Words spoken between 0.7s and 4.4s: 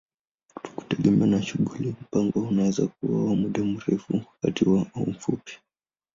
Kutegemea na shughuli, mpango unaweza kuwa wa muda mrefu, wa